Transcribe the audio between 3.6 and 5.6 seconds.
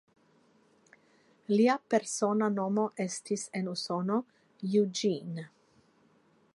en Usono "Eugene".